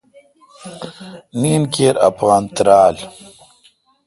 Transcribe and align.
نین 1.41 1.63
کیر 1.73 1.95
اپان 2.07 2.43
تیرال۔ 2.55 2.95